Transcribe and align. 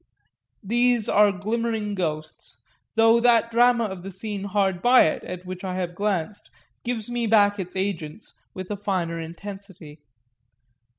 These 0.63 1.07
are 1.07 1.31
glimmering 1.31 1.93
ghosts, 1.93 2.57
though 2.95 3.19
that 3.19 3.51
drama 3.51 3.83
of 3.83 4.01
the 4.01 4.09
scene 4.09 4.45
hard 4.45 4.81
by 4.81 5.05
at 5.05 5.45
which 5.45 5.63
I 5.63 5.75
have 5.75 5.93
glanced 5.93 6.49
gives 6.83 7.07
me 7.07 7.27
back 7.27 7.59
its 7.59 7.75
agents 7.75 8.33
with 8.55 8.71
a 8.71 8.77
finer 8.77 9.19
intensity. 9.19 9.99